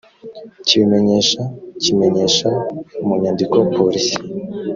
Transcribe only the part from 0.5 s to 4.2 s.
kibimenyesha kimenyesha mu nyandiko polisi